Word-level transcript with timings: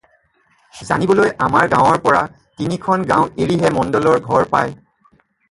জানিবলৈ 0.85 1.29
আমাৰ 1.47 1.67
গাৱঁৰ 1.73 1.99
পৰা 2.07 2.23
তিনিখন 2.63 3.05
গাওঁ 3.13 3.29
এৰিহে 3.45 3.73
মণ্ডলৰ 3.79 4.19
ঘৰ 4.31 4.51
পায়। 4.57 4.75